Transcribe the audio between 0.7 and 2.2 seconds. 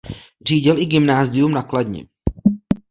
i gymnázium na Kladně.